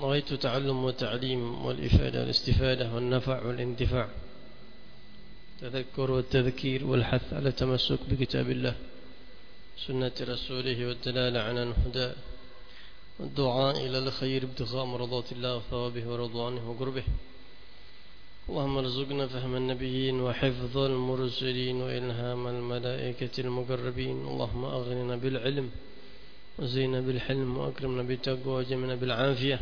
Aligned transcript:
رأيت 0.00 0.34
تعلم 0.34 0.84
وتعليم 0.84 1.64
والإفادة 1.64 2.20
والاستفادة 2.20 2.94
والنفع 2.94 3.46
والانتفاع 3.46 4.08
تذكر 5.60 6.10
والتذكير 6.10 6.86
والحث 6.86 7.32
على 7.32 7.48
التمسك 7.48 7.98
بكتاب 8.10 8.50
الله 8.50 8.74
سنة 9.86 10.12
رسوله 10.20 10.86
والدلالة 10.86 11.40
على 11.40 11.62
الهدى 11.62 12.12
والدعاء 13.18 13.86
إلى 13.86 13.98
الخير 13.98 14.42
ابتغاء 14.42 14.84
مرضات 14.84 15.32
الله 15.32 15.56
وثوابه 15.56 16.08
ورضوانه 16.08 16.70
وقربه. 16.70 17.02
اللهم 18.48 18.76
ارزقنا 18.78 19.26
فهم 19.26 19.56
النبيين 19.56 20.20
وحفظ 20.20 20.76
المرسلين 20.78 21.76
وإلهام 21.82 22.46
الملائكة 22.46 23.40
المقربين. 23.40 24.26
اللهم 24.26 24.64
أغننا 24.64 25.16
بالعلم 25.16 25.70
وزينا 26.58 27.00
بالحلم 27.00 27.58
وأكرمنا 27.58 28.02
بالتقوى 28.02 28.54
وجمنا 28.54 28.94
بالعافية. 28.94 29.58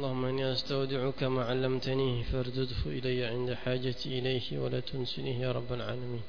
اللهم 0.00 0.24
إني 0.24 0.52
أستودعك 0.52 1.22
ما 1.22 1.44
علمتني 1.44 2.24
فاردده 2.24 2.82
إلي 2.86 3.24
عند 3.24 3.52
حاجتي 3.52 4.18
إليه 4.18 4.58
ولا 4.58 4.80
تنسنيه 4.80 5.38
يا 5.40 5.52
رب 5.52 5.72
العالمين. 5.72 6.22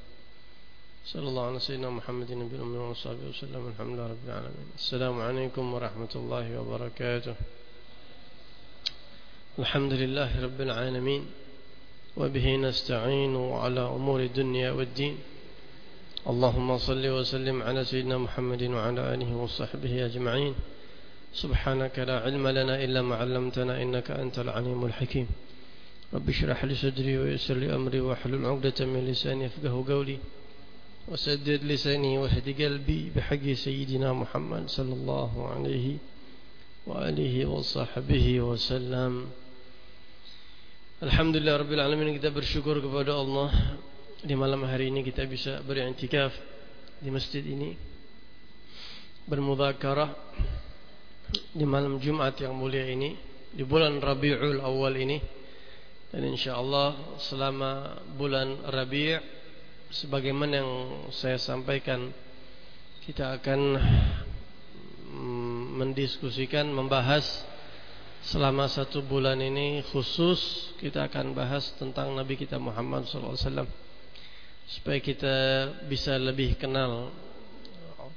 صلى 1.05 1.27
الله 1.29 1.45
على 1.45 1.59
سيدنا 1.59 1.89
محمد 1.89 2.31
النبي 2.31 2.55
الأمي 2.55 2.77
وصحبه 2.77 3.25
وسلم 3.29 3.67
الحمد 3.71 3.93
لله 3.95 4.07
رب 4.07 4.25
العالمين. 4.27 4.67
السلام 4.75 5.21
عليكم 5.21 5.73
ورحمة 5.73 6.13
الله 6.15 6.59
وبركاته. 6.59 7.35
الحمد 9.59 9.93
لله 9.93 10.43
رب 10.43 10.61
العالمين 10.61 11.25
وبه 12.17 12.55
نستعين 12.55 13.35
على 13.51 13.83
أمور 13.97 14.19
الدنيا 14.19 14.71
والدين. 14.71 15.15
اللهم 16.27 16.77
صل 16.77 17.07
وسلم 17.07 17.63
على 17.63 17.85
سيدنا 17.85 18.17
محمد 18.17 18.63
وعلى 18.63 19.01
آله 19.13 19.35
وصحبه 19.35 20.05
أجمعين. 20.05 20.55
سبحانك 21.31 21.95
لا 21.99 22.27
علم 22.27 22.43
لنا 22.47 22.83
إلا 22.83 23.01
ما 23.01 23.15
علمتنا 23.15 23.81
إنك 23.81 24.11
أنت 24.11 24.39
العليم 24.39 24.85
الحكيم. 24.85 25.27
رب 26.13 26.27
اشرح 26.29 26.59
لي 26.67 26.75
صدري 26.75 27.17
ويسر 27.17 27.55
لي 27.55 27.71
أمري 27.75 27.99
واحلل 28.03 28.45
عقدة 28.45 28.83
من 28.85 29.07
لساني 29.07 29.47
يفقه 29.47 29.71
قولي. 29.87 30.19
وسدد 31.07 31.63
لساني 31.63 32.17
واهد 32.17 32.47
قلبي 32.61 33.11
بحق 33.15 33.45
سيدنا 33.55 34.13
محمد 34.13 34.69
صلى 34.69 34.93
الله 34.93 35.31
عليه 35.55 35.87
وآله 36.87 37.35
وصحبه 37.45 38.27
وسلم. 38.41 39.13
Alhamdulillah 41.01 41.57
Rabbil 41.65 41.81
Alamin 41.81 42.13
kita 42.13 42.29
bersyukur 42.29 42.77
kepada 42.77 43.17
Allah 43.17 43.49
Di 44.21 44.37
malam 44.37 44.61
hari 44.69 44.93
ini 44.93 45.01
kita 45.01 45.25
bisa 45.25 45.57
berintikaf 45.65 46.29
Di 47.01 47.09
masjid 47.09 47.41
ini. 47.41 47.73
Bermudhakarah 49.25 50.13
Di 51.31 51.63
malam 51.63 51.95
Jumat 51.95 52.35
yang 52.43 52.59
mulia 52.59 52.83
ini 52.83 53.15
Di 53.55 53.63
bulan 53.63 54.03
Rabi'ul 54.03 54.59
awal 54.59 54.99
ini. 54.99 55.17
Dan 56.11 56.27
insyaAllah 56.27 57.19
selama 57.23 58.03
bulan 58.19 58.67
Rabi' 58.67 59.15
Sebagaimana 59.91 60.53
yang 60.59 60.71
saya 61.15 61.39
sampaikan 61.39 62.11
Kita 63.07 63.39
akan 63.39 63.59
mm, 65.07 65.63
Mendiskusikan, 65.79 66.67
membahas 66.67 67.23
Selama 68.21 68.67
satu 68.67 69.01
bulan 69.01 69.39
ini 69.41 69.81
khusus 69.89 70.69
kita 70.77 71.09
akan 71.09 71.33
bahas 71.33 71.73
tentang 71.81 72.13
Nabi 72.13 72.37
kita 72.37 72.61
Muhammad 72.61 73.09
SAW 73.09 73.65
Supaya 74.69 74.99
kita 75.01 75.35
bisa 75.89 76.19
lebih 76.21 76.53
kenal 76.59 77.09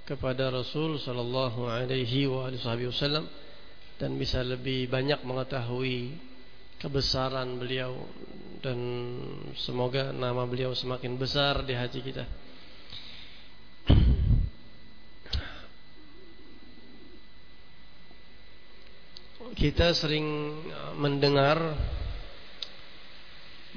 kepada 0.04 0.52
Rasul 0.52 1.00
Sallallahu 1.00 1.64
Alaihi 1.68 2.28
Wasallam 2.28 3.24
Dan 3.96 4.20
bisa 4.20 4.44
lebih 4.44 4.88
banyak 4.92 5.24
mengetahui 5.24 6.12
kebesaran 6.78 7.56
beliau 7.56 8.04
Dan 8.60 8.78
semoga 9.60 10.12
nama 10.12 10.44
beliau 10.48 10.72
semakin 10.72 11.20
besar 11.20 11.68
di 11.68 11.76
hati 11.76 12.00
kita. 12.00 12.24
Kita 19.54 19.92
sering 19.92 20.26
uh, 20.66 20.96
mendengar 20.96 21.60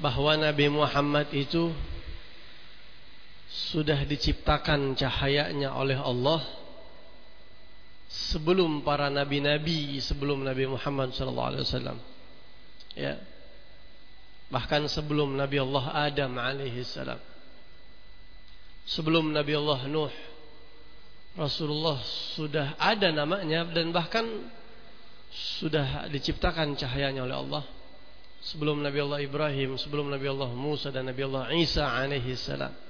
bahwa 0.00 0.34
Nabi 0.40 0.66
Muhammad 0.72 1.28
itu 1.36 1.70
sudah 3.48 4.04
diciptakan 4.04 4.92
cahayanya 4.92 5.72
oleh 5.72 5.96
Allah 5.96 6.44
sebelum 8.08 8.84
para 8.84 9.08
nabi-nabi 9.08 10.00
sebelum 10.00 10.44
Nabi 10.44 10.68
Muhammad 10.68 11.16
sallallahu 11.16 11.48
alaihi 11.56 11.64
wasallam. 11.64 11.98
Ya. 12.96 13.14
Bahkan 14.48 14.88
sebelum 14.88 15.36
Nabi 15.36 15.60
Allah 15.60 15.84
Adam 16.08 16.32
alaihi 16.40 16.80
salam. 16.84 17.20
Sebelum 18.88 19.32
Nabi 19.32 19.52
Allah 19.52 19.84
Nuh 19.84 20.12
Rasulullah 21.36 22.00
sudah 22.32 22.74
ada 22.80 23.12
namanya 23.12 23.68
dan 23.68 23.92
bahkan 23.92 24.24
sudah 25.60 26.08
diciptakan 26.08 26.72
cahayanya 26.74 27.28
oleh 27.28 27.36
Allah 27.36 27.64
sebelum 28.40 28.80
Nabi 28.80 28.98
Allah 29.04 29.20
Ibrahim, 29.20 29.76
sebelum 29.76 30.08
Nabi 30.08 30.26
Allah 30.32 30.50
Musa 30.56 30.88
dan 30.88 31.06
Nabi 31.12 31.22
Allah 31.28 31.52
Isa 31.52 31.84
alaihi 31.84 32.32
salam. 32.34 32.87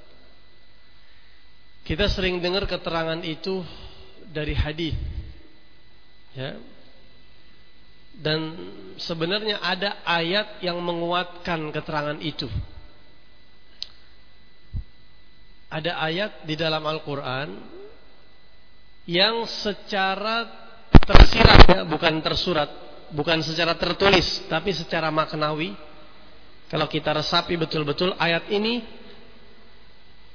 Kita 1.88 2.04
sering 2.04 2.44
dengar 2.44 2.68
keterangan 2.68 3.16
itu 3.24 3.64
dari 4.28 4.52
hadis. 4.52 4.92
Ya. 6.36 6.60
Dan 8.12 8.40
sebenarnya 9.00 9.56
ada 9.64 10.04
ayat 10.04 10.60
yang 10.60 10.76
menguatkan 10.84 11.72
keterangan 11.72 12.20
itu. 12.20 12.44
Ada 15.72 15.96
ayat 15.96 16.44
di 16.44 16.60
dalam 16.60 16.84
Al-Qur'an 16.84 17.56
yang 19.08 19.48
secara 19.48 20.44
tersirat 20.92 21.60
ya, 21.72 21.80
bukan 21.88 22.20
tersurat, 22.20 22.68
bukan 23.16 23.40
secara 23.40 23.72
tertulis, 23.80 24.44
tapi 24.44 24.76
secara 24.76 25.08
maknawi. 25.08 25.72
Kalau 26.68 26.84
kita 26.84 27.16
resapi 27.16 27.56
betul-betul 27.56 28.12
ayat 28.20 28.44
ini 28.52 28.84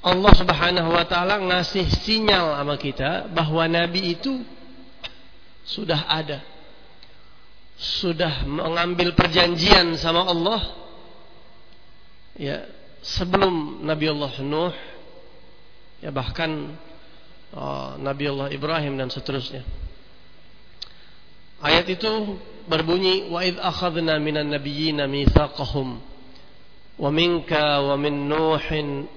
Allah 0.03 0.33
Subhanahu 0.35 0.89
wa 0.91 1.07
taala 1.07 1.39
ngasih 1.39 1.87
sinyal 2.03 2.59
sama 2.59 2.75
kita 2.75 3.31
bahwa 3.31 3.63
nabi 3.71 4.19
itu 4.19 4.43
sudah 5.63 6.11
ada. 6.11 6.43
Sudah 7.79 8.43
mengambil 8.43 9.15
perjanjian 9.15 9.95
sama 9.95 10.27
Allah 10.27 10.61
ya 12.37 12.67
sebelum 13.01 13.81
Nabi 13.81 14.05
Allah 14.11 14.33
Nuh 14.43 14.75
ya 16.03 16.11
bahkan 16.13 16.77
oh, 17.55 17.95
Nabi 17.97 18.27
Allah 18.27 18.51
Ibrahim 18.51 18.99
dan 18.99 19.07
seterusnya. 19.07 19.63
Ayat 21.63 21.87
itu 21.87 22.11
berbunyi 22.67 23.31
wa 23.31 23.39
id 23.39 23.55
akhadna 23.55 24.19
minan 24.19 24.51
nabiyyina 24.51 25.07
mitsaqahum 25.07 26.12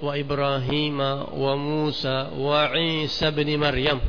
wa 0.02 0.12
Ibrahim 0.18 0.98
wa 1.30 1.54
Musa 1.54 2.34
wa 2.34 2.74
Isa 2.74 3.30
bin 3.30 3.54
Maryam. 3.54 4.02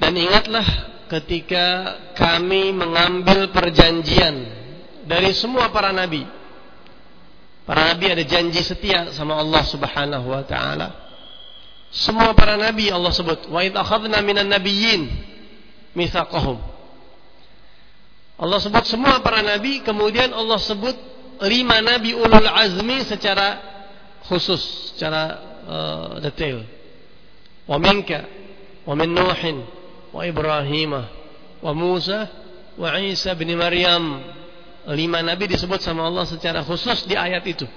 Dan 0.00 0.18
ingatlah 0.18 0.66
ketika 1.06 1.94
kami 2.18 2.74
mengambil 2.74 3.54
perjanjian 3.54 4.42
dari 5.06 5.30
semua 5.38 5.70
para 5.70 5.94
nabi. 5.94 6.26
Para 7.62 7.94
nabi 7.94 8.10
ada 8.10 8.24
janji 8.26 8.58
setia 8.66 9.14
sama 9.14 9.38
Allah 9.38 9.62
Subhanahu 9.62 10.26
wa 10.34 10.42
taala. 10.42 10.88
Semua 11.94 12.34
para 12.34 12.58
nabi 12.58 12.90
Allah 12.90 13.14
sebut 13.14 13.46
wa 13.50 13.62
id 13.62 13.74
akhadna 13.78 14.18
minan 14.18 14.50
nabiyyin 14.50 15.10
mitsaqahum. 15.94 16.58
Allah 18.40 18.58
sebut 18.58 18.88
semua 18.88 19.20
para 19.20 19.44
nabi, 19.44 19.84
kemudian 19.84 20.32
Allah 20.32 20.56
sebut 20.56 21.09
lima 21.46 21.80
nabi 21.80 22.12
ulul 22.16 22.48
azmi 22.48 23.04
secara 23.04 23.60
khusus, 24.28 24.92
secara 24.94 25.22
uh, 25.64 26.10
detail. 26.20 26.64
Wa 27.64 27.78
minka 27.78 28.26
wa 28.84 28.94
min 28.96 29.14
Nuhin 29.14 29.62
wa 30.10 30.20
Ibrahim 30.26 30.92
wa 31.60 31.72
Musa 31.76 32.28
wa 32.76 32.96
Isa 33.00 33.32
bin 33.36 33.52
Maryam. 33.56 34.20
Lima 34.90 35.20
nabi 35.20 35.44
disebut 35.44 35.84
sama 35.84 36.08
Allah 36.08 36.24
secara 36.24 36.64
khusus 36.64 37.04
di 37.04 37.12
ayat 37.14 37.44
itu. 37.44 37.68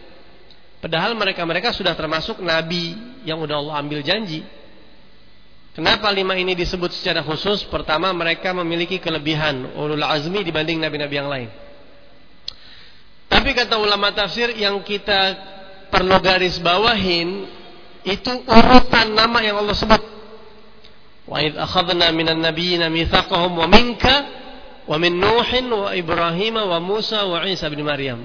Padahal 0.80 1.16
mereka-mereka 1.16 1.72
sudah 1.72 1.96
termasuk 1.96 2.40
nabi 2.44 2.96
yang 3.24 3.40
udah 3.40 3.60
Allah 3.60 3.76
ambil 3.80 4.04
janji 4.04 4.44
Kenapa 5.74 6.06
lima 6.14 6.38
ini 6.38 6.54
disebut 6.54 6.94
secara 6.94 7.26
khusus? 7.26 7.66
Pertama, 7.66 8.14
mereka 8.14 8.54
memiliki 8.54 9.02
kelebihan 9.02 9.74
ulul 9.74 10.06
azmi 10.06 10.46
dibanding 10.46 10.78
nabi-nabi 10.78 11.16
yang 11.18 11.30
lain. 11.30 11.50
Tapi 13.44 13.60
kata 13.60 13.76
ulama 13.76 14.08
tafsir 14.16 14.56
yang 14.56 14.80
kita 14.88 15.36
perlu 15.92 16.16
garis 16.24 16.64
bawahin 16.64 17.44
itu 18.08 18.32
urutan 18.48 19.12
nama 19.12 19.44
yang 19.44 19.60
Allah 19.60 19.76
sebut. 19.76 20.00
Wa 21.28 21.44
id 21.44 21.60
akhadna 21.60 22.08
minan 22.16 22.40
nabiyyina 22.40 22.88
mitsaqahum 22.88 23.52
wa 23.52 23.68
minka 23.68 24.16
wa 24.88 24.96
min 24.96 25.20
Nuhin 25.20 25.68
wa 25.68 25.92
Ibrahim 25.92 26.56
wa 26.56 26.80
Musa 26.80 27.28
wa 27.28 27.44
Isa 27.44 27.68
bin 27.68 27.84
Maryam. 27.84 28.24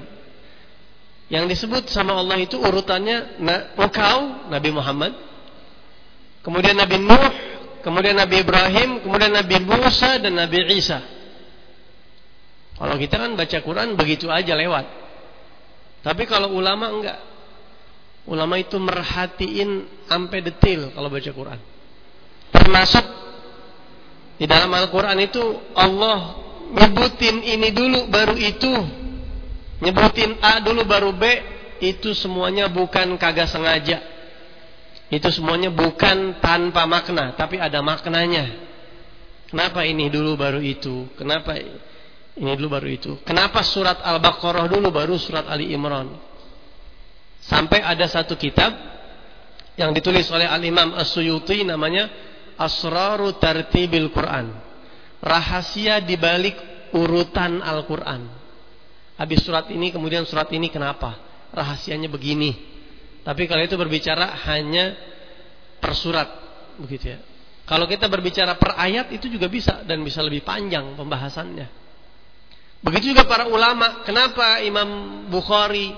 Yang 1.27 1.67
disebut 1.67 1.91
sama 1.91 2.15
Allah 2.15 2.39
itu 2.39 2.55
urutannya 2.55 3.43
engkau 3.75 4.47
Nabi 4.55 4.71
Muhammad, 4.71 5.19
kemudian 6.47 6.79
Nabi 6.79 6.95
Nuh, 6.95 7.35
kemudian 7.83 8.15
Nabi 8.15 8.47
Ibrahim, 8.47 9.03
kemudian 9.03 9.35
Nabi 9.35 9.67
Musa 9.67 10.23
dan 10.23 10.39
Nabi 10.39 10.79
Isa. 10.79 11.03
Kalau 12.79 12.95
kita 12.95 13.19
kan 13.19 13.35
baca 13.35 13.59
Quran 13.59 13.99
begitu 13.99 14.31
aja 14.31 14.55
lewat. 14.55 15.08
Tapi 16.03 16.23
kalau 16.25 16.55
ulama 16.55 16.91
enggak. 16.91 17.19
Ulama 18.29 18.61
itu 18.61 18.77
merhatiin 18.77 20.05
sampai 20.05 20.39
detail 20.45 20.93
kalau 20.93 21.09
baca 21.09 21.31
Quran. 21.33 21.61
Termasuk 22.53 23.07
di 24.37 24.45
dalam 24.45 24.69
Al-Quran 24.69 25.19
itu 25.25 25.41
Allah 25.73 26.37
nyebutin 26.77 27.41
ini 27.41 27.73
dulu 27.73 28.07
baru 28.13 28.37
itu. 28.37 28.73
Nyebutin 29.81 30.37
A 30.45 30.61
dulu 30.61 30.85
baru 30.85 31.11
B. 31.17 31.25
Itu 31.79 32.13
semuanya 32.13 32.69
bukan 32.69 33.17
kagak 33.17 33.49
sengaja. 33.49 34.03
Itu 35.09 35.33
semuanya 35.33 35.73
bukan 35.73 36.37
tanpa 36.45 36.85
makna. 36.85 37.33
Tapi 37.33 37.57
ada 37.57 37.81
maknanya. 37.81 38.69
Kenapa 39.49 39.89
ini 39.89 40.13
dulu 40.13 40.37
baru 40.37 40.61
itu? 40.61 41.09
Kenapa 41.17 41.57
ini 42.39 42.55
dulu 42.55 42.79
baru 42.79 42.89
itu? 42.89 43.13
Kenapa 43.27 43.67
surat 43.67 43.99
Al-Baqarah 44.01 44.71
dulu 44.71 44.95
baru 44.95 45.19
surat 45.19 45.51
Ali 45.51 45.75
Imran? 45.75 46.15
Sampai 47.43 47.83
ada 47.83 48.07
satu 48.07 48.39
kitab 48.39 48.75
yang 49.79 49.91
ditulis 49.95 50.27
oleh 50.31 50.47
Al-Imam 50.47 50.95
As-Suyuti 50.95 51.63
namanya 51.63 52.11
Asraru 52.59 53.39
Tartibil 53.39 54.11
Quran. 54.11 54.51
Rahasia 55.19 55.99
di 56.03 56.15
balik 56.15 56.55
urutan 56.95 57.63
Al-Quran. 57.63 58.27
Habis 59.19 59.43
surat 59.43 59.67
ini 59.75 59.91
kemudian 59.91 60.23
surat 60.23 60.47
ini 60.55 60.71
kenapa? 60.71 61.19
Rahasianya 61.51 62.07
begini. 62.07 62.55
Tapi 63.27 63.51
kalau 63.51 63.67
itu 63.67 63.75
berbicara 63.75 64.47
hanya 64.47 64.95
per 65.83 65.95
surat 65.95 66.29
begitu 66.79 67.15
ya. 67.15 67.19
Kalau 67.67 67.85
kita 67.85 68.07
berbicara 68.09 68.57
per 68.57 68.79
ayat 68.79 69.13
itu 69.13 69.29
juga 69.29 69.51
bisa 69.51 69.83
dan 69.85 70.01
bisa 70.07 70.23
lebih 70.23 70.47
panjang 70.47 70.95
pembahasannya. 70.95 71.88
Begitu 72.83 73.15
juga 73.15 73.27
para 73.27 73.51
ulama. 73.51 74.07
Kenapa 74.07 74.63
Imam 74.63 75.25
Bukhari 75.27 75.91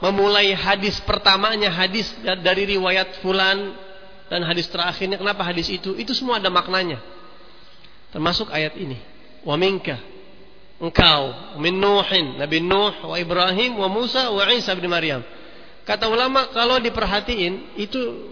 memulai 0.00 0.56
hadis 0.56 0.98
pertamanya 1.04 1.70
hadis 1.70 2.08
dari 2.42 2.76
riwayat 2.76 3.20
fulan 3.22 3.76
dan 4.32 4.40
hadis 4.48 4.66
terakhirnya 4.72 5.20
kenapa 5.20 5.44
hadis 5.44 5.68
itu? 5.68 5.92
Itu 5.94 6.16
semua 6.16 6.40
ada 6.40 6.48
maknanya. 6.48 6.98
Termasuk 8.10 8.48
ayat 8.48 8.76
ini. 8.80 8.96
Wa 9.44 9.58
minka 9.60 9.98
engkau 10.82 11.54
min 11.62 11.78
nuhin 11.78 12.42
nabi 12.42 12.58
nuh 12.58 13.06
wa 13.06 13.14
ibrahim 13.14 13.78
wa 13.78 13.86
musa 13.86 14.34
wa 14.34 14.42
isa 14.50 14.74
bin 14.74 14.90
maryam. 14.90 15.22
Kata 15.86 16.10
ulama 16.10 16.50
kalau 16.50 16.78
diperhatiin 16.78 17.78
itu 17.78 18.30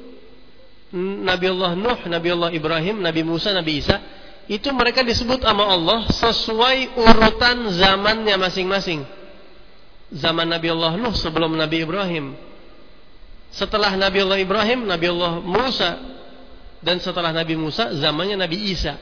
Nabi 0.94 1.46
Allah 1.46 1.78
Nuh, 1.78 2.02
Nabi 2.10 2.28
Allah 2.34 2.50
Ibrahim, 2.50 2.98
Nabi 2.98 3.22
Musa, 3.22 3.54
Nabi 3.54 3.78
Isa 3.78 4.02
itu 4.50 4.66
mereka 4.74 5.06
disebut 5.06 5.46
sama 5.46 5.62
Allah 5.62 6.10
sesuai 6.10 6.98
urutan 6.98 7.70
zamannya 7.70 8.34
masing-masing 8.34 9.06
zaman 10.10 10.50
Nabi 10.50 10.74
Allah 10.74 10.98
Nuh 10.98 11.14
sebelum 11.14 11.54
Nabi 11.54 11.86
Ibrahim. 11.86 12.34
Setelah 13.54 13.94
Nabi 13.94 14.26
Allah 14.26 14.38
Ibrahim, 14.42 14.90
Nabi 14.90 15.06
Allah 15.06 15.38
Musa 15.38 15.90
dan 16.82 16.98
setelah 16.98 17.30
Nabi 17.30 17.54
Musa 17.54 17.94
zamannya 17.94 18.34
Nabi 18.34 18.58
Isa. 18.74 18.98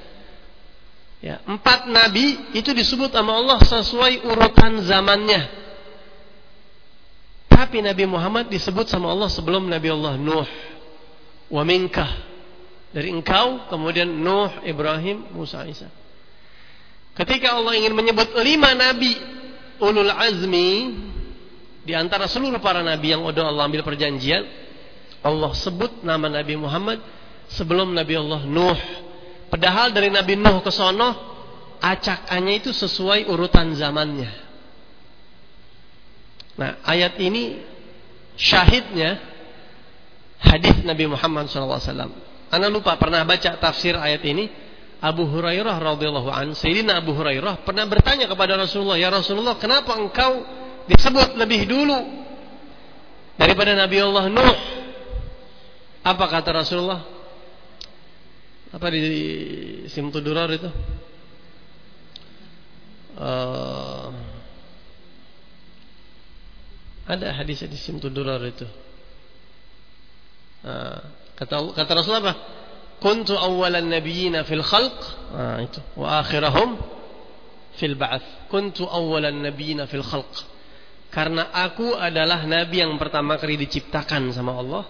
Ya, 1.19 1.43
empat 1.43 1.91
nabi 1.91 2.55
itu 2.55 2.71
disebut 2.71 3.11
sama 3.11 3.35
Allah 3.41 3.59
sesuai 3.65 4.23
urutan 4.29 4.85
zamannya. 4.87 5.51
Tapi 7.51 7.83
Nabi 7.83 8.07
Muhammad 8.07 8.47
disebut 8.53 8.87
sama 8.87 9.11
Allah 9.11 9.27
sebelum 9.27 9.67
Nabi 9.67 9.89
Allah 9.91 10.15
Nuh. 10.15 10.47
Wa 11.51 11.65
minkah. 11.67 12.29
Dari 12.89 13.13
engkau, 13.13 13.69
kemudian 13.69 14.09
Nuh, 14.09 14.65
Ibrahim, 14.65 15.29
Musa, 15.37 15.65
Isa. 15.69 15.93
Ketika 17.13 17.59
Allah 17.59 17.75
ingin 17.75 17.93
menyebut 17.93 18.31
lima 18.41 18.73
nabi 18.79 19.13
ulul 19.83 20.09
azmi 20.09 20.95
di 21.83 21.93
antara 21.93 22.31
seluruh 22.31 22.63
para 22.63 22.79
nabi 22.81 23.11
yang 23.11 23.27
udah 23.27 23.51
Allah 23.51 23.67
ambil 23.67 23.83
perjanjian 23.83 24.47
Allah 25.19 25.51
sebut 25.59 26.07
nama 26.07 26.31
Nabi 26.31 26.55
Muhammad 26.55 27.03
sebelum 27.51 27.91
Nabi 27.91 28.15
Allah 28.15 28.47
Nuh. 28.47 28.81
Padahal 29.51 29.91
dari 29.91 30.15
Nabi 30.15 30.39
Nuh 30.39 30.63
ke 30.63 30.71
sono 30.71 31.11
acakannya 31.83 32.63
itu 32.63 32.71
sesuai 32.71 33.27
urutan 33.27 33.75
zamannya. 33.75 34.31
Nah 36.59 36.79
ayat 36.87 37.19
ini 37.19 37.67
syahidnya 38.39 39.19
hadis 40.39 40.87
Nabi 40.87 41.11
Muhammad 41.11 41.51
SAW 41.51 42.28
Anda 42.49 42.73
lupa 42.73 42.97
pernah 42.97 43.25
baca 43.29 43.61
tafsir 43.61 43.93
ayat 43.93 44.25
ini 44.25 44.49
Abu 44.99 45.29
Hurairah 45.29 45.79
radhiyallahu 45.79 46.31
an, 46.33 46.57
Sayyidina 46.59 46.99
Abu 46.99 47.15
Hurairah 47.15 47.63
pernah 47.63 47.87
bertanya 47.87 48.27
kepada 48.27 48.59
Rasulullah, 48.59 48.99
"Ya 48.99 49.13
Rasulullah, 49.13 49.55
kenapa 49.61 49.95
engkau 49.95 50.43
disebut 50.91 51.39
lebih 51.39 51.69
dulu 51.71 51.99
daripada 53.39 53.79
Nabi 53.79 53.97
Allah 54.03 54.27
Nuh?" 54.27 54.57
Apa 56.03 56.25
kata 56.27 56.51
Rasulullah? 56.57 57.05
Apa 58.73 58.87
di 58.89 59.01
Simtudurar 59.93 60.49
itu? 60.51 60.71
Uh, 63.19 64.09
ada 67.09 67.33
hadis 67.37 67.61
di 67.65 67.79
Simtudurar 67.79 68.41
itu. 68.45 68.65
Uh, 70.65 71.01
kata 71.39 71.55
kata 71.79 71.91
Rasulullah 71.95 72.25
apa? 72.27 72.37
kuntu 72.99 73.39
awwalan 73.39 73.87
nabiyina 73.87 74.43
fil 74.43 74.67
khalq 74.67 74.99
nah, 75.31 75.63
itu. 75.63 75.79
wa 75.95 76.19
akhirahum 76.19 76.99
fil 77.79 77.95
ba'ats. 77.95 78.27
Kuntu 78.51 78.85
awwalan 78.85 79.39
nabiyina 79.39 79.87
fil 79.87 80.03
khalq. 80.03 80.45
Karena 81.09 81.49
aku 81.55 81.97
adalah 81.97 82.45
nabi 82.45 82.85
yang 82.85 82.99
pertama 83.01 83.39
kali 83.41 83.57
diciptakan 83.57 84.29
sama 84.35 84.59
Allah. 84.59 84.85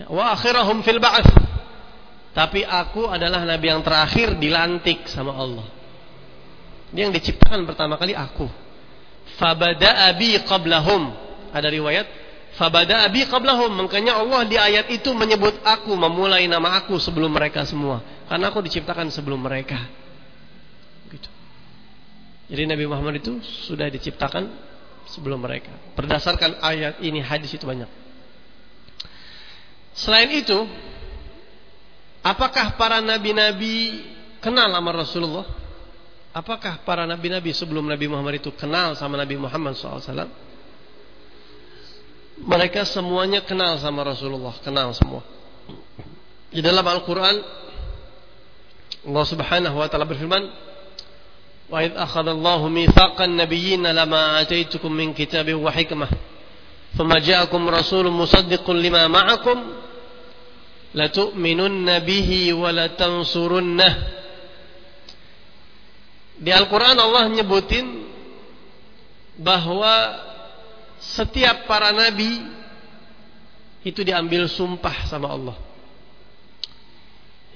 Ya, 0.00 0.06
wa 0.08 0.32
akhirahum 0.32 0.80
fil 0.86 1.02
ba'ats. 1.02 1.28
Tapi 2.32 2.64
aku 2.64 3.10
adalah 3.10 3.42
nabi 3.44 3.66
yang 3.68 3.82
terakhir 3.82 4.38
dilantik 4.38 5.10
sama 5.10 5.36
Allah. 5.36 5.66
Dia 6.94 7.10
yang 7.10 7.12
diciptakan 7.12 7.66
pertama 7.66 7.98
kali 7.98 8.14
aku. 8.14 8.46
Fabada 9.36 10.06
abi 10.08 10.38
qablahum. 10.46 11.12
Ada 11.50 11.68
riwayat 11.68 12.06
Fabada 12.56 13.04
abi 13.04 13.28
qablahum. 13.28 13.68
Makanya 13.84 14.16
Allah 14.16 14.48
di 14.48 14.56
ayat 14.56 14.88
itu 14.88 15.12
menyebut 15.12 15.60
aku, 15.60 15.92
memulai 15.92 16.48
nama 16.48 16.80
aku 16.80 16.96
sebelum 16.96 17.28
mereka 17.28 17.68
semua. 17.68 18.00
Karena 18.26 18.48
aku 18.48 18.64
diciptakan 18.64 19.12
sebelum 19.12 19.38
mereka. 19.44 19.76
Gitu. 21.12 21.28
Jadi 22.48 22.62
Nabi 22.64 22.84
Muhammad 22.88 23.20
itu 23.20 23.38
sudah 23.68 23.92
diciptakan 23.92 24.48
sebelum 25.12 25.36
mereka. 25.36 25.70
Berdasarkan 25.94 26.58
ayat 26.64 27.04
ini, 27.04 27.20
hadis 27.20 27.52
itu 27.52 27.68
banyak. 27.68 27.88
Selain 29.92 30.28
itu, 30.32 30.56
apakah 32.24 32.76
para 32.80 33.04
nabi-nabi 33.04 34.00
kenal 34.40 34.72
sama 34.72 34.90
Rasulullah? 34.96 35.46
Apakah 36.36 36.84
para 36.84 37.08
nabi-nabi 37.08 37.52
sebelum 37.56 37.88
Nabi 37.88 38.12
Muhammad 38.12 38.44
itu 38.44 38.52
kenal 38.52 38.92
sama 38.92 39.16
Nabi 39.16 39.40
Muhammad 39.40 39.72
SAW? 39.72 40.45
Mereka 42.42 42.84
semuanya 42.84 43.40
kenal 43.40 43.80
sama 43.80 44.04
Rasulullah, 44.04 44.52
kenal 44.60 44.92
semua. 44.92 45.24
Di 46.52 46.60
dalam 46.60 46.84
Al-Qur'an 46.84 47.36
Allah 49.06 49.26
Subhanahu 49.26 49.76
wa 49.78 49.86
taala 49.86 50.04
berfirman, 50.04 50.44
"Wa 51.70 51.78
id 51.86 51.94
akhadha 51.94 52.34
Allahu 52.34 52.68
mitsaqan 52.68 53.38
nabiyyin 53.38 53.86
lama 53.86 54.42
ataitukum 54.42 54.90
min 54.90 55.14
kitabin 55.14 55.56
wa 55.62 55.70
hikmah, 55.70 56.10
thumma 56.98 57.22
ja'akum 57.22 57.62
rasulun 57.70 58.12
musaddiqun 58.12 58.76
lima 58.82 59.06
ma'akum 59.06 59.58
latu'minunna 60.92 62.02
bihi 62.02 62.52
wa 62.52 62.68
latansurunnah." 62.74 63.92
Di 66.36 66.50
Al-Qur'an 66.52 66.98
Allah 67.00 67.32
nyebutin 67.32 68.04
bahwa 69.40 70.25
setiap 71.00 71.68
para 71.68 71.92
nabi 71.92 72.44
itu 73.86 74.02
diambil 74.02 74.50
sumpah 74.50 75.06
sama 75.06 75.30
Allah. 75.30 75.56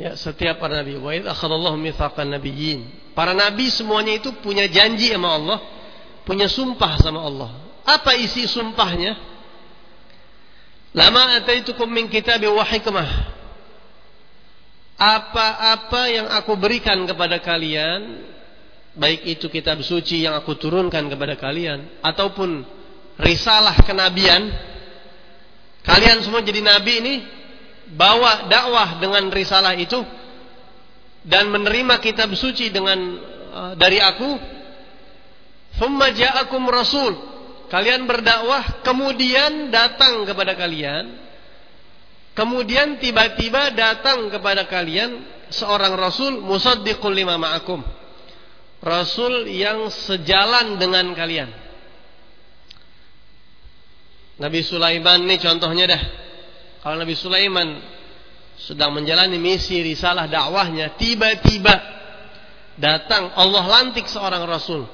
Ya, 0.00 0.16
setiap 0.16 0.62
para 0.62 0.80
nabi. 0.80 0.97
Wa 0.97 1.12
idz 1.12 1.28
akhadallahu 1.28 1.76
mitsaqan 1.76 2.30
nabiyyin. 2.30 3.12
Para 3.12 3.37
nabi 3.37 3.68
semuanya 3.68 4.16
itu 4.16 4.32
punya 4.40 4.64
janji 4.70 5.12
sama 5.12 5.37
Allah, 5.37 5.59
punya 6.25 6.47
sumpah 6.49 6.97
sama 7.02 7.20
Allah. 7.20 7.50
Apa 7.85 8.16
isi 8.16 8.47
sumpahnya? 8.47 9.18
Lama 10.94 11.37
ataitukum 11.38 11.87
min 11.87 12.06
kitab 12.09 12.40
wa 12.47 12.64
hikmah. 12.64 13.40
apa-apa 15.00 16.12
yang 16.12 16.28
aku 16.28 16.61
berikan 16.61 17.09
kepada 17.09 17.40
kalian 17.40 18.20
baik 18.92 19.25
itu 19.32 19.49
kitab 19.49 19.80
suci 19.80 20.28
yang 20.28 20.37
aku 20.37 20.61
turunkan 20.61 21.09
kepada 21.09 21.40
kalian 21.40 21.88
ataupun 22.04 22.68
risalah 23.20 23.76
kenabian 23.84 24.50
kalian 25.84 26.24
semua 26.24 26.40
jadi 26.42 26.60
nabi 26.64 26.92
ini 27.04 27.14
bawa 27.94 28.48
dakwah 28.48 28.98
dengan 28.98 29.28
risalah 29.28 29.76
itu 29.76 30.00
dan 31.24 31.52
menerima 31.52 32.00
kitab 32.00 32.32
suci 32.32 32.72
dengan 32.72 32.98
uh, 33.52 33.72
dari 33.76 34.00
aku 34.00 34.30
thumma 35.76 36.10
ja'akum 36.16 36.64
rasul 36.72 37.12
kalian 37.68 38.08
berdakwah 38.08 38.82
kemudian 38.82 39.68
datang 39.68 40.24
kepada 40.24 40.56
kalian 40.56 41.30
Kemudian 42.30 43.02
tiba-tiba 43.02 43.74
datang 43.74 44.30
kepada 44.30 44.64
kalian 44.70 45.26
seorang 45.50 45.98
rasul 45.98 46.38
musaddiqul 46.40 47.10
lima 47.10 47.34
ma'akum. 47.34 47.82
Rasul 48.80 49.50
yang 49.50 49.90
sejalan 49.90 50.78
dengan 50.78 51.12
kalian. 51.12 51.50
Nabi 54.40 54.64
Sulaiman 54.64 55.20
ini 55.28 55.37
contohnya 55.37 55.85
dah. 55.85 56.02
Kalau 56.80 56.97
Nabi 56.97 57.12
Sulaiman 57.12 57.76
sedang 58.56 58.97
menjalani 58.97 59.37
misi 59.37 59.85
risalah 59.85 60.25
dakwahnya, 60.32 60.97
tiba-tiba 60.97 61.76
datang 62.80 63.37
Allah 63.37 63.64
lantik 63.68 64.09
seorang 64.09 64.40
rasul 64.49 64.88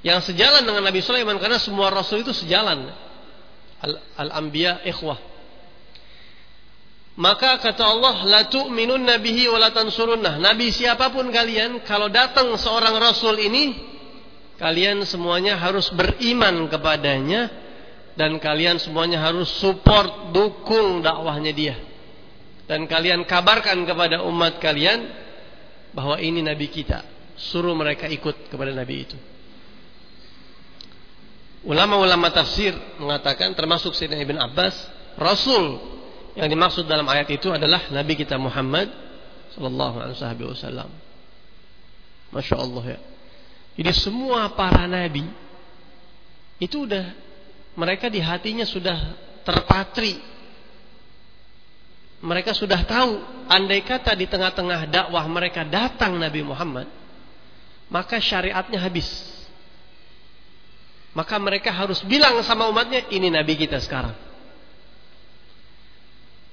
yang 0.00 0.24
sejalan 0.24 0.64
dengan 0.64 0.88
Nabi 0.88 1.04
Sulaiman 1.04 1.36
karena 1.36 1.60
semua 1.60 1.92
rasul 1.92 2.24
itu 2.24 2.32
sejalan. 2.32 2.88
Al-anbiya 4.16 4.80
ikhwah. 4.88 5.20
Maka 7.16 7.60
kata 7.60 7.84
Allah, 7.84 8.24
la 8.24 8.42
tu'minun 8.48 9.04
nabihi 9.04 9.52
wa 9.52 9.60
la 9.60 9.72
tansurunnah. 9.72 10.40
Nabi 10.40 10.72
siapa 10.72 11.12
pun 11.12 11.28
kalian, 11.28 11.84
kalau 11.84 12.08
datang 12.08 12.52
seorang 12.56 12.96
rasul 12.96 13.36
ini, 13.36 13.72
kalian 14.56 15.04
semuanya 15.04 15.60
harus 15.60 15.92
beriman 15.92 16.68
kepadanya 16.72 17.65
dan 18.16 18.40
kalian 18.40 18.80
semuanya 18.80 19.20
harus 19.20 19.52
support, 19.60 20.32
dukung 20.32 21.04
dakwahnya 21.04 21.52
dia. 21.52 21.76
Dan 22.66 22.88
kalian 22.88 23.28
kabarkan 23.28 23.84
kepada 23.84 24.24
umat 24.26 24.58
kalian 24.58 25.06
bahwa 25.92 26.18
ini 26.18 26.40
nabi 26.40 26.66
kita. 26.72 27.04
Suruh 27.36 27.76
mereka 27.76 28.08
ikut 28.08 28.48
kepada 28.48 28.72
nabi 28.72 29.04
itu. 29.04 29.16
Ulama-ulama 31.68 32.32
tafsir 32.32 32.72
mengatakan 32.96 33.52
termasuk 33.52 33.92
Sayyidina 33.92 34.22
Ibn 34.24 34.36
Abbas, 34.48 34.74
Rasul 35.20 35.76
yang 36.38 36.48
dimaksud 36.48 36.88
dalam 36.88 37.04
ayat 37.08 37.26
itu 37.32 37.48
adalah 37.50 37.90
Nabi 37.90 38.14
kita 38.14 38.36
Muhammad 38.38 38.86
sallallahu 39.56 39.96
alaihi 39.98 40.46
wasallam. 40.46 40.90
Masya 42.30 42.56
Allah 42.60 42.84
ya. 42.96 42.98
Jadi 43.76 43.92
semua 43.96 44.52
para 44.56 44.88
nabi 44.88 45.24
itu 46.56 46.88
udah 46.88 47.25
mereka 47.76 48.08
di 48.08 48.18
hatinya 48.18 48.64
sudah 48.64 48.96
terpatri. 49.44 50.18
Mereka 52.24 52.56
sudah 52.56 52.80
tahu 52.82 53.20
andai 53.46 53.84
kata 53.84 54.16
di 54.16 54.26
tengah-tengah 54.26 54.88
dakwah 54.88 55.22
mereka 55.28 55.62
datang 55.62 56.16
Nabi 56.16 56.40
Muhammad, 56.42 56.88
maka 57.92 58.16
syariatnya 58.18 58.80
habis. 58.80 59.06
Maka 61.12 61.36
mereka 61.36 61.72
harus 61.72 62.00
bilang 62.04 62.40
sama 62.42 62.68
umatnya, 62.68 63.04
ini 63.12 63.28
Nabi 63.28 63.56
kita 63.56 63.80
sekarang 63.80 64.26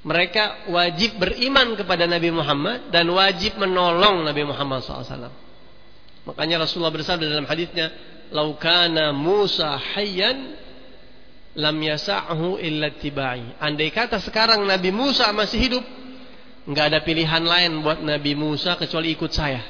mereka 0.03 0.67
wajib 0.67 1.15
beriman 1.15 1.79
kepada 1.79 2.03
Nabi 2.03 2.27
Muhammad 2.27 2.91
dan 2.91 3.07
wajib 3.07 3.55
menolong 3.55 4.27
Nabi 4.27 4.43
Muhammad 4.43 4.83
SAW. 4.83 5.31
Makanya 6.27 6.67
Rasulullah 6.67 6.91
bersabda 6.91 7.23
dalam 7.23 7.47
hadisnya, 7.47 7.87
"Laukana 8.35 9.15
Musa 9.15 9.79
hayyan 9.79 10.59
lam 11.57 11.77
yasa'hu 11.77 12.57
illa 12.61 12.93
tibai." 12.93 13.57
Andai 13.61 13.89
kata 13.93 14.21
sekarang 14.21 14.63
Nabi 14.65 14.89
Musa 14.93 15.29
masih 15.33 15.59
hidup, 15.59 15.83
nggak 16.69 16.85
ada 16.93 16.99
pilihan 17.03 17.43
lain 17.43 17.83
buat 17.83 17.99
Nabi 17.99 18.33
Musa 18.37 18.79
kecuali 18.79 19.11
ikut 19.13 19.31
saya. 19.31 19.61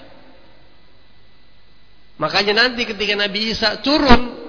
Makanya 2.22 2.54
nanti 2.54 2.86
ketika 2.86 3.18
Nabi 3.18 3.50
Isa 3.50 3.82
turun 3.82 4.44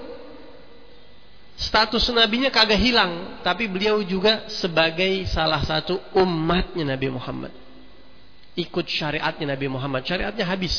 status 1.57 2.11
nabinya 2.13 2.51
kagak 2.51 2.79
hilang, 2.79 3.41
tapi 3.47 3.71
beliau 3.71 4.03
juga 4.05 4.51
sebagai 4.51 5.25
salah 5.31 5.63
satu 5.63 5.97
umatnya 6.19 6.95
Nabi 6.95 7.09
Muhammad. 7.09 7.53
Ikut 8.55 8.87
syariatnya 8.87 9.55
Nabi 9.55 9.67
Muhammad, 9.67 10.07
syariatnya 10.07 10.47
habis. 10.47 10.77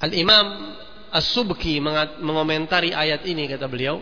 Al-Imam 0.00 0.76
As-Subki 1.10 1.82
mengomentari 2.22 2.94
ayat 2.94 3.26
ini 3.26 3.50
kata 3.50 3.66
beliau, 3.66 3.98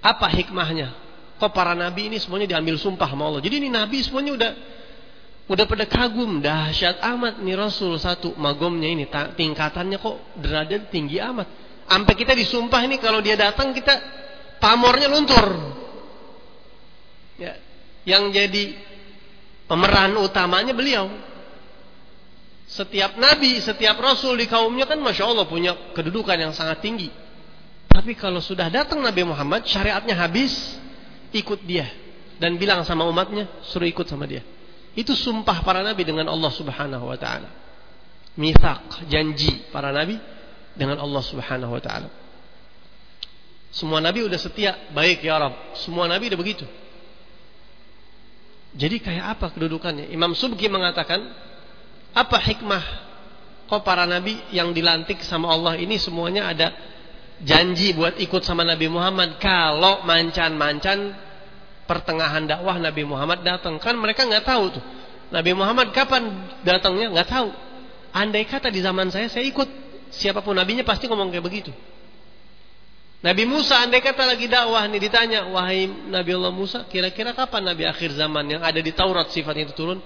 apa 0.00 0.26
hikmahnya? 0.32 0.92
Kok 1.36 1.50
para 1.52 1.76
nabi 1.76 2.08
ini 2.08 2.16
semuanya 2.16 2.56
diambil 2.56 2.80
sumpah 2.80 3.08
sama 3.10 3.28
Allah. 3.28 3.42
Jadi 3.44 3.60
ini 3.60 3.68
nabi 3.68 4.00
semuanya 4.00 4.32
udah 4.32 4.52
udah 5.44 5.64
pada 5.68 5.84
kagum 5.84 6.40
dahsyat 6.40 7.04
amat 7.04 7.44
nih 7.44 7.52
Rasul 7.52 8.00
satu 8.00 8.32
magomnya 8.40 8.88
ini 8.88 9.04
tingkatannya 9.12 10.00
kok 10.00 10.40
derajat 10.40 10.88
tinggi 10.88 11.20
amat 11.20 11.44
Sampai 11.84 12.14
kita 12.16 12.32
disumpah 12.32 12.80
ini 12.80 12.96
kalau 12.96 13.20
dia 13.20 13.36
datang 13.36 13.76
kita 13.76 13.92
pamornya 14.56 15.08
luntur. 15.12 15.44
Ya, 17.36 17.60
yang 18.08 18.32
jadi 18.32 18.78
pemeran 19.68 20.16
utamanya 20.16 20.72
beliau. 20.72 21.12
Setiap 22.74 23.14
nabi, 23.22 23.62
setiap 23.62 23.94
rasul 24.02 24.34
di 24.34 24.50
kaumnya 24.50 24.82
kan 24.82 24.98
masya 24.98 25.30
Allah 25.30 25.46
punya 25.46 25.94
kedudukan 25.94 26.34
yang 26.34 26.50
sangat 26.50 26.82
tinggi. 26.82 27.06
Tapi 27.86 28.18
kalau 28.18 28.42
sudah 28.42 28.66
datang 28.66 28.98
Nabi 28.98 29.22
Muhammad, 29.22 29.62
syariatnya 29.70 30.18
habis, 30.18 30.74
ikut 31.30 31.62
dia 31.62 31.86
dan 32.42 32.58
bilang 32.58 32.82
sama 32.82 33.06
umatnya, 33.06 33.46
suruh 33.70 33.86
ikut 33.86 34.10
sama 34.10 34.26
dia. 34.26 34.42
Itu 34.98 35.14
sumpah 35.14 35.62
para 35.62 35.86
nabi 35.86 36.02
dengan 36.02 36.26
Allah 36.26 36.50
Subhanahu 36.50 37.06
wa 37.06 37.18
taala. 37.18 37.50
Mithaq, 38.34 39.06
janji 39.06 39.70
para 39.70 39.94
nabi 39.94 40.18
dengan 40.74 40.98
Allah 40.98 41.22
Subhanahu 41.22 41.70
wa 41.70 41.82
taala. 41.82 42.10
Semua 43.70 44.02
nabi 44.02 44.26
udah 44.26 44.38
setia, 44.38 44.90
baik 44.90 45.22
ya 45.22 45.38
Rabb. 45.38 45.78
Semua 45.78 46.10
nabi 46.10 46.30
udah 46.30 46.38
begitu. 46.38 46.66
Jadi 48.74 48.98
kayak 48.98 49.38
apa 49.38 49.54
kedudukannya? 49.54 50.10
Imam 50.10 50.34
Subki 50.34 50.66
mengatakan, 50.66 51.22
apa 52.14 52.38
hikmah 52.38 52.84
kok 53.66 53.82
para 53.82 54.06
nabi 54.06 54.38
yang 54.54 54.70
dilantik 54.70 55.20
sama 55.26 55.50
Allah 55.50 55.74
ini? 55.74 55.98
Semuanya 55.98 56.46
ada 56.46 56.70
janji 57.42 57.90
buat 57.90 58.14
ikut 58.22 58.46
sama 58.46 58.62
Nabi 58.62 58.86
Muhammad. 58.86 59.42
Kalau 59.42 60.06
mancan-mancan 60.06 61.12
pertengahan 61.90 62.46
dakwah 62.46 62.78
Nabi 62.78 63.02
Muhammad 63.02 63.42
datang. 63.42 63.82
Kan 63.82 63.98
mereka 63.98 64.24
nggak 64.24 64.46
tahu 64.46 64.78
tuh. 64.78 64.84
Nabi 65.34 65.52
Muhammad 65.58 65.90
kapan 65.90 66.54
datangnya? 66.62 67.10
Nggak 67.10 67.28
tahu. 67.28 67.48
Andai 68.14 68.46
kata 68.46 68.70
di 68.70 68.78
zaman 68.78 69.10
saya 69.10 69.26
saya 69.26 69.42
ikut. 69.42 69.66
Siapa 70.14 70.46
pun 70.46 70.54
nabinya 70.54 70.86
pasti 70.86 71.10
ngomong 71.10 71.34
kayak 71.34 71.42
begitu. 71.42 71.74
Nabi 73.24 73.48
Musa 73.48 73.80
andai 73.80 74.04
kata 74.04 74.28
lagi 74.28 74.46
dakwah 74.46 74.84
nih 74.84 75.00
ditanya, 75.00 75.48
wahai 75.48 75.88
Nabi 75.88 76.30
Allah 76.36 76.52
Musa, 76.52 76.84
kira-kira 76.86 77.32
kapan 77.32 77.72
Nabi 77.72 77.88
akhir 77.88 78.12
zaman 78.12 78.44
yang 78.52 78.60
ada 78.60 78.78
di 78.84 78.92
Taurat 78.92 79.32
sifatnya 79.32 79.64
itu 79.64 79.74
turun? 79.74 79.98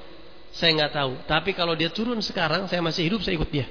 Saya 0.52 0.70
nggak 0.74 0.92
tahu. 0.94 1.12
Tapi 1.28 1.50
kalau 1.52 1.76
dia 1.76 1.92
turun 1.92 2.18
sekarang, 2.20 2.66
saya 2.66 2.80
masih 2.82 3.06
hidup, 3.08 3.20
saya 3.22 3.36
ikut 3.36 3.50
dia. 3.50 3.66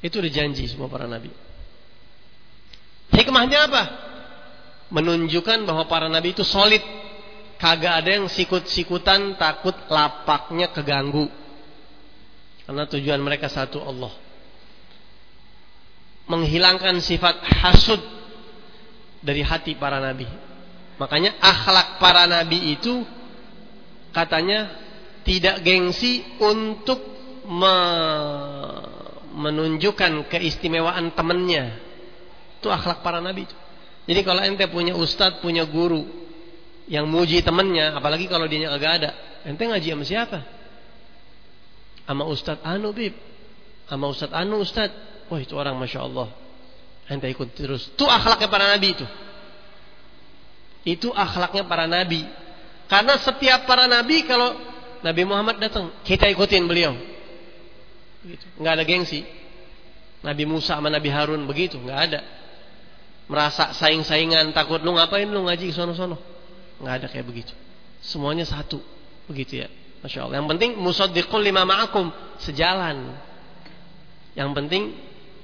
Itu 0.00 0.22
udah 0.22 0.32
janji 0.32 0.64
semua 0.64 0.88
para 0.88 1.04
nabi. 1.04 1.28
Hikmahnya 3.12 3.68
apa? 3.68 3.82
Menunjukkan 4.88 5.68
bahwa 5.68 5.84
para 5.90 6.08
nabi 6.08 6.32
itu 6.32 6.46
solid. 6.46 6.80
Kagak 7.60 8.00
ada 8.00 8.10
yang 8.16 8.24
sikut-sikutan 8.24 9.36
takut 9.36 9.76
lapaknya 9.92 10.72
keganggu. 10.72 11.28
Karena 12.64 12.88
tujuan 12.88 13.20
mereka 13.20 13.52
satu 13.52 13.84
Allah 13.84 14.14
menghilangkan 16.30 17.02
sifat 17.02 17.42
hasud 17.58 17.98
dari 19.18 19.42
hati 19.42 19.74
para 19.74 19.98
nabi. 19.98 20.30
Makanya 21.02 21.34
akhlak 21.42 21.98
para 21.98 22.30
nabi 22.30 22.78
itu 22.78 23.02
katanya 24.14 24.70
tidak 25.26 25.60
gengsi 25.64 26.24
untuk 26.40 27.00
me 27.46 27.76
menunjukkan 29.30 30.26
keistimewaan 30.26 31.14
temannya. 31.14 31.78
Itu 32.58 32.68
akhlak 32.68 33.00
para 33.00 33.22
nabi. 33.22 33.46
Jadi 34.04 34.20
kalau 34.26 34.42
ente 34.42 34.66
punya 34.66 34.98
ustadz, 34.98 35.38
punya 35.38 35.62
guru 35.64 36.02
yang 36.90 37.06
muji 37.06 37.38
temennya, 37.46 37.94
apalagi 37.94 38.26
kalau 38.26 38.50
dia 38.50 38.66
agak 38.66 38.90
ada, 38.98 39.10
ente 39.46 39.62
ngaji 39.62 39.86
sama 39.94 40.04
siapa? 40.04 40.38
Sama 42.10 42.26
ustadz 42.26 42.66
Anu 42.66 42.90
Bib, 42.90 43.14
sama 43.86 44.10
ustadz 44.10 44.34
Anu 44.34 44.66
ustadz 44.66 45.10
Wah 45.30 45.38
itu 45.38 45.54
orang 45.54 45.78
Masya 45.78 46.02
Allah. 46.02 46.28
Ente 47.06 47.30
ikut 47.30 47.54
terus. 47.54 47.94
Itu 47.94 48.02
akhlaknya 48.10 48.50
para 48.50 48.66
nabi 48.74 48.88
itu. 48.98 49.06
Itu 50.82 51.08
akhlaknya 51.14 51.70
para 51.70 51.86
nabi. 51.86 52.26
Karena 52.90 53.14
setiap 53.22 53.62
para 53.62 53.86
nabi 53.86 54.26
kalau 54.26 54.58
Nabi 55.00 55.22
Muhammad 55.24 55.56
datang, 55.60 55.92
kita 56.04 56.28
ikutin 56.28 56.64
beliau. 56.68 56.92
Begitu. 58.20 58.44
Nggak 58.60 58.72
ada 58.76 58.84
gengsi. 58.84 59.20
Nabi 60.20 60.44
Musa 60.44 60.76
sama 60.76 60.92
Nabi 60.92 61.08
Harun 61.08 61.48
begitu, 61.48 61.80
nggak 61.80 62.00
ada. 62.12 62.20
Merasa 63.30 63.72
saing-saingan, 63.72 64.52
takut 64.52 64.82
lu 64.84 64.92
ngapain 64.92 65.24
lu 65.24 65.48
ngaji 65.48 65.72
sono-sono. 65.72 66.20
Nggak 66.82 66.94
ada 67.00 67.06
kayak 67.08 67.24
begitu. 67.24 67.54
Semuanya 68.04 68.44
satu, 68.44 68.80
begitu 69.24 69.64
ya. 69.64 69.68
Masya 70.04 70.28
Allah. 70.28 70.36
Yang 70.40 70.48
penting 70.56 70.70
musaddiqul 70.80 71.40
lima 71.40 71.64
ma'akum, 71.64 72.12
sejalan. 72.40 73.16
Yang 74.36 74.50
penting 74.56 74.82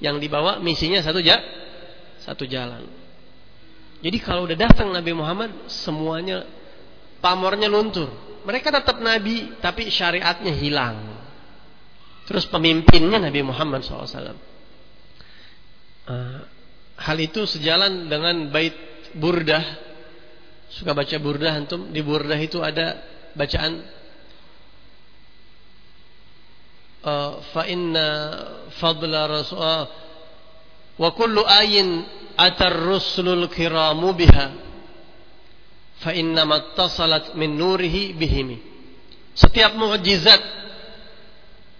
yang 0.00 0.20
dibawa 0.20 0.60
misinya 0.60 1.00
satu 1.00 1.25
ja, 1.25 1.40
satu 2.20 2.44
jalan. 2.44 2.84
Jadi 4.04 4.18
kalau 4.20 4.44
udah 4.44 4.56
datang 4.56 4.92
Nabi 4.92 5.16
Muhammad, 5.16 5.72
semuanya 5.72 6.44
pamornya 7.25 7.68
luntur. 7.72 8.12
Mereka 8.46 8.70
tetap 8.70 9.02
nabi, 9.02 9.58
tapi 9.58 9.90
syariatnya 9.90 10.54
hilang. 10.54 11.18
Terus 12.30 12.46
pemimpinnya 12.46 13.18
Nabi 13.18 13.42
Muhammad 13.42 13.82
SAW. 13.82 14.38
Ah, 16.06 16.46
hal 17.02 17.18
itu 17.18 17.42
sejalan 17.42 18.06
dengan 18.06 18.46
bait 18.54 18.74
burdah. 19.18 19.62
Suka 20.70 20.94
baca 20.94 21.16
burdah 21.18 21.58
antum? 21.58 21.90
Di 21.90 22.02
burdah 22.02 22.38
itu 22.38 22.62
ada 22.62 23.02
bacaan 23.34 23.82
uh, 27.06 27.30
fa 27.54 27.62
inna 27.70 28.08
fadla 28.78 29.30
rasul 29.30 29.58
uh, 29.62 29.84
wa 30.98 31.10
kullu 31.14 31.46
ayin 31.46 32.02
atar 32.34 32.74
rusulul 32.74 33.46
kiramu 33.46 34.10
biha 34.16 34.65
fa 36.00 36.12
inna 36.12 36.44
mattasalat 36.44 37.36
min 37.38 37.56
nurihi 37.56 38.12
bihimi. 38.12 38.58
Setiap 39.36 39.76
mukjizat 39.76 40.40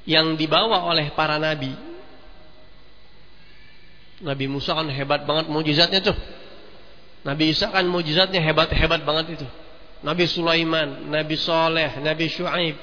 yang 0.06 0.37
dibawa 0.37 0.87
oleh 0.87 1.12
para 1.12 1.40
nabi. 1.40 1.73
Nabi 4.16 4.44
Musa 4.49 4.73
kan 4.73 4.88
hebat 4.88 5.28
banget 5.28 5.52
mukjizatnya 5.52 6.00
tuh. 6.00 6.16
Nabi 7.26 7.52
Isa 7.52 7.68
kan 7.68 7.85
mukjizatnya 7.85 8.38
hebat-hebat 8.38 9.02
banget 9.02 9.40
itu. 9.40 9.46
Nabi 10.06 10.25
Sulaiman, 10.30 11.11
Nabi 11.11 11.35
Soleh, 11.35 11.99
Nabi 11.99 12.30
Shu'aib, 12.30 12.76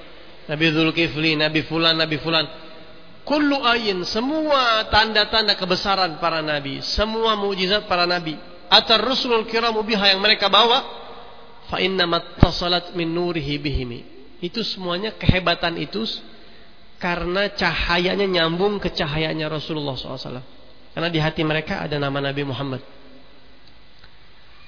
Nabi 0.51 0.65
Zulkifli, 0.75 1.39
Nabi 1.39 1.63
Fulan, 1.63 1.95
Nabi 1.95 2.19
Fulan. 2.19 2.45
Kullu 3.23 3.63
ayin, 3.63 4.03
semua 4.03 4.83
tanda-tanda 4.91 5.55
kebesaran 5.55 6.19
para 6.19 6.43
nabi, 6.43 6.83
semua 6.83 7.39
mukjizat 7.39 7.87
para 7.87 8.03
nabi. 8.03 8.35
Atar 8.67 8.99
Rasulul 8.99 9.47
kiramu 9.47 9.79
biha 9.79 10.11
yang 10.11 10.19
mereka 10.19 10.51
bawa, 10.51 11.02
fa 11.73 11.81
inna 11.81 12.05
mattasalat 12.05 12.93
min 12.93 13.09
nurihi 13.09 13.57
bihimi. 13.57 14.05
Itu 14.45 14.61
semuanya 14.61 15.17
kehebatan 15.17 15.81
itu 15.81 16.05
karena 17.01 17.49
cahayanya 17.49 18.29
nyambung 18.29 18.77
ke 18.77 18.93
cahayanya 18.93 19.49
Rasulullah 19.49 19.97
SAW. 19.97 20.45
Karena 20.93 21.09
di 21.09 21.17
hati 21.17 21.41
mereka 21.41 21.81
ada 21.81 21.97
nama 21.97 22.21
Nabi 22.21 22.45
Muhammad. 22.45 22.85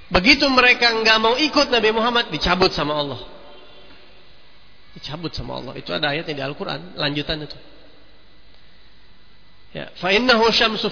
Begitu 0.10 0.50
mereka 0.50 0.90
nggak 0.90 1.18
mau 1.22 1.38
ikut 1.38 1.70
Nabi 1.70 1.94
Muhammad, 1.94 2.34
dicabut 2.34 2.74
sama 2.74 2.98
Allah. 2.98 3.22
Dicabut 4.98 5.30
sama 5.38 5.62
Allah. 5.62 5.78
Itu 5.78 5.94
ada 5.94 6.10
ayat 6.10 6.26
di 6.26 6.42
Al-Quran. 6.42 6.98
Lanjutan 6.98 7.46
itu. 7.46 7.58
Ya, 9.78 9.94
fa 9.94 10.10
syamsu. 10.50 10.90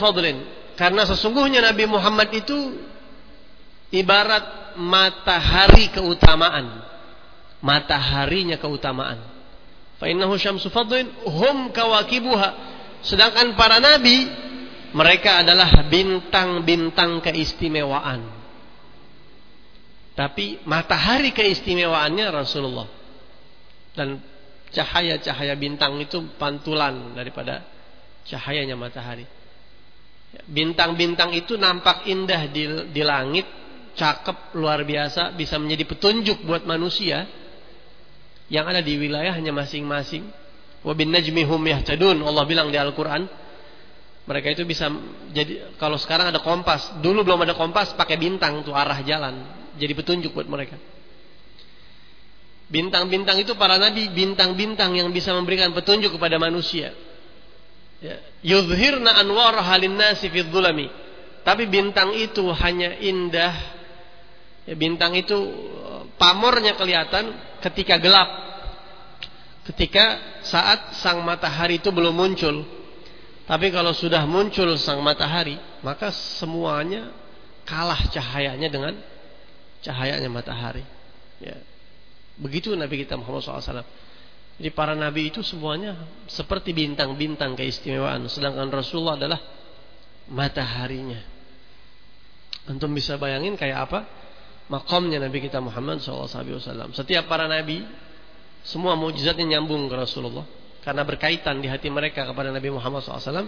Karena 0.78 1.02
sesungguhnya 1.08 1.66
Nabi 1.66 1.90
Muhammad 1.90 2.30
itu 2.36 2.78
ibarat 3.94 4.74
matahari 4.76 5.94
keutamaan. 5.94 6.82
Mataharinya 7.64 8.60
keutamaan. 8.60 9.22
Fa 10.02 10.10
innahu 10.10 10.36
syamsu 10.36 10.68
fadlin 10.74 11.08
hum 11.24 11.72
kawakibuha. 11.72 12.74
Sedangkan 13.06 13.56
para 13.56 13.80
nabi 13.80 14.28
mereka 14.92 15.46
adalah 15.46 15.88
bintang-bintang 15.88 17.24
keistimewaan. 17.24 18.44
Tapi 20.14 20.62
matahari 20.68 21.32
keistimewaannya 21.32 22.26
Rasulullah. 22.30 22.90
Dan 23.94 24.20
cahaya-cahaya 24.74 25.54
bintang 25.56 26.02
itu 26.02 26.36
pantulan 26.36 27.14
daripada 27.14 27.64
cahayanya 28.26 28.78
matahari. 28.78 29.26
Bintang-bintang 30.50 31.34
itu 31.34 31.58
nampak 31.58 32.10
indah 32.10 32.50
di, 32.50 32.90
di 32.90 33.02
langit 33.06 33.63
cakep 33.94 34.58
luar 34.58 34.82
biasa 34.84 35.38
bisa 35.38 35.58
menjadi 35.62 35.84
petunjuk 35.86 36.46
buat 36.46 36.66
manusia 36.66 37.30
yang 38.50 38.66
ada 38.68 38.82
di 38.82 38.98
wilayahnya 38.98 39.54
masing-masing. 39.54 40.28
Wa 40.84 40.92
bin 40.98 41.16
najmihum 41.16 41.62
yahtadun. 41.64 42.20
Allah 42.22 42.44
bilang 42.44 42.68
di 42.68 42.78
Al-Qur'an 42.78 43.24
mereka 44.24 44.56
itu 44.56 44.64
bisa 44.64 44.88
jadi 45.36 45.76
kalau 45.76 46.00
sekarang 46.00 46.32
ada 46.32 46.40
kompas, 46.40 46.96
dulu 47.04 47.28
belum 47.28 47.44
ada 47.44 47.60
kompas 47.60 47.92
pakai 47.92 48.16
bintang 48.16 48.64
tuh 48.64 48.72
arah 48.72 49.04
jalan, 49.04 49.44
jadi 49.76 49.92
petunjuk 49.92 50.32
buat 50.32 50.48
mereka. 50.48 50.80
Bintang-bintang 52.72 53.44
itu 53.44 53.54
para 53.60 53.76
nabi 53.76 54.08
bintang-bintang 54.16 54.96
yang 54.96 55.12
bisa 55.12 55.36
memberikan 55.36 55.76
petunjuk 55.76 56.16
kepada 56.16 56.40
manusia. 56.40 56.96
Ya. 58.00 58.20
Yuzhirna 58.44 59.12
anwar 59.20 59.60
halin 59.60 60.00
nasi 60.00 60.32
fi 60.32 60.42
Tapi 61.44 61.64
bintang 61.68 62.16
itu 62.16 62.48
hanya 62.56 62.96
indah 63.04 63.73
Ya, 64.64 64.76
bintang 64.80 65.12
itu 65.18 65.36
pamornya 66.16 66.80
kelihatan 66.80 67.36
ketika 67.60 68.00
gelap. 68.00 68.30
Ketika 69.64 70.20
saat 70.44 71.00
sang 71.00 71.24
matahari 71.24 71.80
itu 71.80 71.92
belum 71.92 72.16
muncul. 72.16 72.64
Tapi 73.44 73.72
kalau 73.76 73.92
sudah 73.92 74.24
muncul 74.24 74.76
sang 74.80 75.04
matahari, 75.04 75.60
maka 75.84 76.12
semuanya 76.12 77.12
kalah 77.68 78.00
cahayanya 78.12 78.72
dengan 78.72 78.96
cahayanya 79.84 80.32
matahari. 80.32 80.84
Ya. 81.44 81.60
Begitu 82.40 82.72
Nabi 82.76 83.04
kita 83.04 83.20
Muhammad 83.20 83.44
SAW. 83.44 83.84
Jadi 84.54 84.70
para 84.70 84.94
nabi 84.94 85.34
itu 85.34 85.42
semuanya 85.42 85.98
seperti 86.30 86.72
bintang-bintang 86.78 87.58
keistimewaan. 87.58 88.30
Sedangkan 88.30 88.70
Rasulullah 88.70 89.18
adalah 89.18 89.40
mataharinya. 90.30 91.20
Antum 92.70 92.94
bisa 92.96 93.20
bayangin 93.20 93.60
kayak 93.60 93.90
apa? 93.90 94.00
Makomnya 94.72 95.20
Nabi 95.20 95.44
kita 95.44 95.60
Muhammad 95.60 96.00
SAW. 96.00 96.94
Setiap 96.96 97.28
para 97.28 97.50
nabi, 97.50 97.84
semua 98.64 98.96
mujizatnya 98.96 99.58
nyambung 99.58 99.92
ke 99.92 99.96
Rasulullah. 99.96 100.46
Karena 100.84 101.08
berkaitan 101.08 101.64
di 101.64 101.68
hati 101.72 101.88
mereka 101.88 102.28
kepada 102.28 102.52
Nabi 102.52 102.70
Muhammad 102.72 103.04
SAW. 103.04 103.48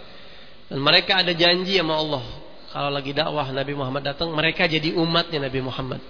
Dan 0.71 0.80
mereka 0.82 1.19
ada 1.19 1.32
janji 1.36 1.80
sama 1.80 1.99
Allah. 1.99 2.23
Kalau 2.71 2.91
lagi 2.91 3.15
dakwah 3.15 3.47
Nabi 3.56 3.73
Muhammad 3.75 4.04
datang, 4.04 4.32
mereka 4.36 4.67
jadi 4.67 4.91
umatnya 4.99 5.47
Nabi 5.47 5.60
Muhammad 5.63 6.01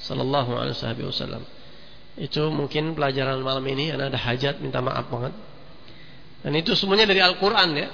Sallallahu 0.00 0.56
Alaihi 0.56 1.04
Wasallam. 1.04 1.44
Itu 2.16 2.48
mungkin 2.48 2.96
pelajaran 2.96 3.40
malam 3.44 3.64
ini. 3.68 3.92
Karena 3.92 4.08
ada 4.08 4.20
hajat, 4.20 4.64
minta 4.64 4.80
maaf 4.80 5.08
banget. 5.12 5.34
Dan 6.40 6.52
itu 6.56 6.72
semuanya 6.72 7.04
dari 7.04 7.20
Al-Quran 7.20 7.68
ya. 7.76 7.88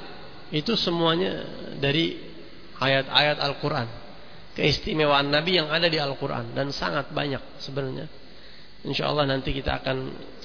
Itu 0.54 0.78
semuanya 0.78 1.42
dari 1.82 2.14
ayat-ayat 2.78 3.42
Al-Quran 3.42 4.03
keistimewaan 4.54 5.28
Nabi 5.28 5.58
yang 5.58 5.68
ada 5.68 5.90
di 5.90 5.98
Al-Quran 5.98 6.54
dan 6.54 6.70
sangat 6.70 7.10
banyak 7.10 7.60
sebenarnya. 7.60 8.06
Insya 8.84 9.10
Allah 9.10 9.26
nanti 9.26 9.50
kita 9.50 9.80
akan 9.82 9.96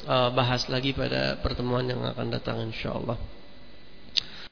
uh, 0.08 0.30
bahas 0.32 0.66
lagi 0.72 0.96
pada 0.96 1.38
pertemuan 1.44 1.86
yang 1.86 2.02
akan 2.02 2.28
datang 2.34 2.64
Insya 2.66 2.96
Allah. 2.96 3.20